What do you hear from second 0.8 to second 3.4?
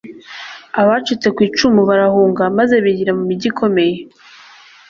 abacitse ku icumu barahunga maze bigira mu